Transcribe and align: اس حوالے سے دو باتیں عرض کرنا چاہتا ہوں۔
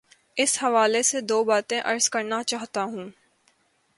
اس 0.35 0.57
حوالے 0.63 1.03
سے 1.03 1.21
دو 1.21 1.43
باتیں 1.43 1.81
عرض 1.85 2.09
کرنا 2.09 2.43
چاہتا 2.43 2.83
ہوں۔ 2.83 3.09